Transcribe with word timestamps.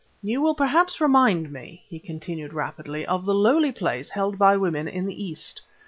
"You 0.23 0.41
will 0.41 0.55
perhaps 0.55 0.99
remind 0.99 1.53
me," 1.53 1.83
he 1.87 1.99
continued 1.99 2.53
rapidly, 2.53 3.05
"of 3.05 3.23
the 3.23 3.35
lowly 3.35 3.71
place 3.71 4.09
held 4.09 4.39
by 4.39 4.57
women 4.57 4.87
in 4.87 5.05
the 5.05 5.23
East. 5.23 5.61